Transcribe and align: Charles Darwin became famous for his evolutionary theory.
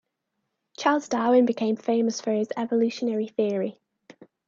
Charles 0.79 1.07
Darwin 1.09 1.45
became 1.45 1.75
famous 1.75 2.21
for 2.21 2.31
his 2.31 2.47
evolutionary 2.57 3.27
theory. 3.27 3.79